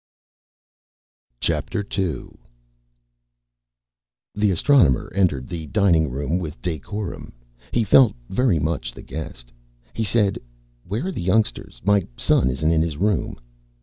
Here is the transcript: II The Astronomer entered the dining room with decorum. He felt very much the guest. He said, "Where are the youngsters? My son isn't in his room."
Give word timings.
II 1.47 2.29
The 4.33 4.49
Astronomer 4.49 5.11
entered 5.13 5.47
the 5.47 5.67
dining 5.67 6.09
room 6.09 6.39
with 6.39 6.59
decorum. 6.63 7.33
He 7.71 7.83
felt 7.83 8.15
very 8.27 8.57
much 8.57 8.93
the 8.93 9.03
guest. 9.03 9.51
He 9.93 10.03
said, 10.03 10.39
"Where 10.87 11.05
are 11.05 11.11
the 11.11 11.21
youngsters? 11.21 11.81
My 11.85 12.07
son 12.17 12.49
isn't 12.49 12.71
in 12.71 12.81
his 12.81 12.97
room." 12.97 13.39